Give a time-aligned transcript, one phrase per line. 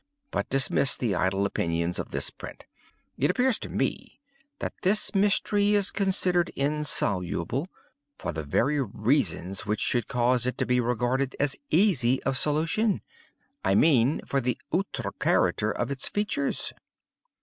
[0.31, 2.63] But dismiss the idle opinions of this print.
[3.19, 4.19] It appears to me
[4.57, 7.67] that this mystery is considered insoluble,
[8.17, 13.75] for the very reason which should cause it to be regarded as easy of solution—I
[13.75, 16.73] mean for the outré character of its features.